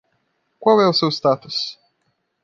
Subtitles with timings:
[0.59, 1.77] Qual é o seu status?